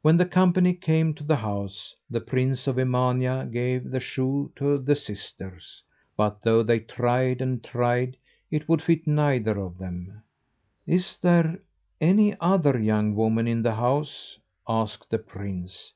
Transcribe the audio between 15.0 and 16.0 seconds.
the prince.